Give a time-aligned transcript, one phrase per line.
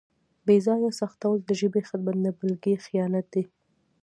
[0.45, 3.43] بې ځایه سختول د ژبې خدمت نه بلکې خیانت دی.